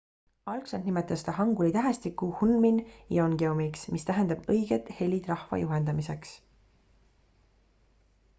algselt 0.51 0.85
nimetas 0.89 1.23
ta 1.25 1.35
hanguli 1.39 1.73
tähestikku 1.75 2.29
hunmin 2.39 2.79
jeongeumiks 3.17 3.85
mis 3.97 4.07
tähendab 4.09 4.49
õiged 4.55 4.91
helid 5.03 5.31
rahva 5.35 5.61
juhendamiseks 5.67 6.35